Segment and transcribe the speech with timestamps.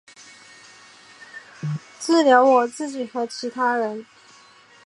[1.99, 4.03] 治疗我自己和其他人